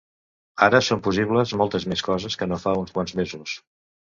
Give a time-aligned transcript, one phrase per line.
[0.67, 3.55] "Ara són possibles moltes més coses que no fa uns quants mesos"